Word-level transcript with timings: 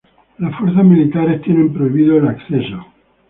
Las 0.39 0.55
fuerzas 0.57 0.83
militares 0.83 1.43
tienen 1.43 1.71
prohibido 1.71 2.17
el 2.17 2.27
acceso. 2.29 2.87